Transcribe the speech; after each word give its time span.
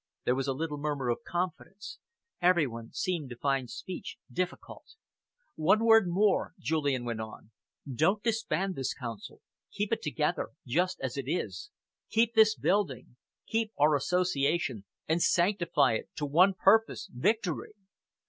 There 0.23 0.33
was 0.33 0.47
a 0.47 0.53
little 0.53 0.79
murmur 0.79 1.09
of 1.09 1.19
confidence. 1.23 1.99
Everyone 2.41 2.91
seemed 2.91 3.29
to 3.29 3.37
find 3.37 3.69
speech 3.69 4.17
difficult. 4.33 4.95
"One 5.53 5.85
word 5.85 6.07
more," 6.07 6.55
Julian 6.59 7.05
went 7.05 7.21
on. 7.21 7.51
"Don't 7.87 8.23
disband 8.23 8.75
this 8.75 8.95
Council. 8.95 9.41
Keep 9.71 9.93
it 9.93 10.01
together, 10.01 10.53
just 10.65 10.99
as 11.01 11.17
it 11.17 11.25
is. 11.27 11.69
Keep 12.09 12.33
this 12.33 12.55
building. 12.55 13.15
Keep 13.45 13.73
our 13.77 13.95
association 13.95 14.85
and 15.07 15.21
sanctify 15.21 15.93
it 15.93 16.09
to 16.15 16.25
one 16.25 16.55
purpose 16.55 17.07
victory." 17.13 17.73